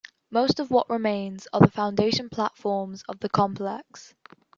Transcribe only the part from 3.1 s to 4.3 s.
the complex.